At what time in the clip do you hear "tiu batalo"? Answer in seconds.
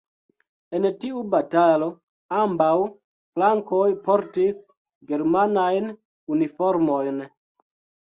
1.03-1.89